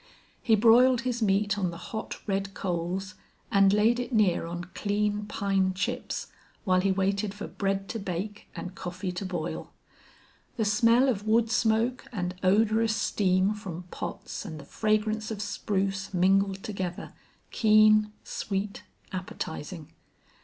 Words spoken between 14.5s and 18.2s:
the fragrance of spruce mingled together, keen,